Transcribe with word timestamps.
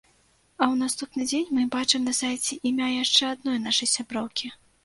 А 0.59 0.63
ў 0.73 0.75
наступны 0.85 1.27
дзень 1.31 1.51
мы 1.57 1.67
бачым 1.77 2.01
на 2.09 2.13
сайце 2.21 2.59
імя 2.71 2.89
яшчэ 3.03 3.23
адной 3.37 3.63
нашай 3.67 3.95
сяброўкі. 3.97 4.55